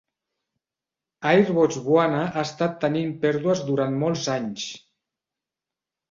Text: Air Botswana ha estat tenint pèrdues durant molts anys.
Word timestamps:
Air 1.31 1.41
Botswana 1.57 2.21
ha 2.29 2.43
estat 2.47 2.79
tenint 2.85 3.11
pèrdues 3.25 3.61
durant 3.67 3.93
molts 4.05 4.23
anys. 4.37 4.65